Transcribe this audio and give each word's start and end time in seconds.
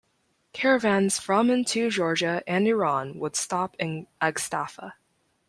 Caravans 0.51 1.19
from 1.19 1.51
and 1.51 1.67
to 1.67 1.91
Georgia 1.91 2.41
and 2.47 2.67
Iran 2.67 3.19
would 3.19 3.35
stop 3.35 3.75
in 3.77 4.07
Agstafa. 4.19 4.93